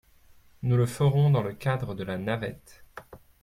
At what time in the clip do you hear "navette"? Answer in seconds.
2.17-2.83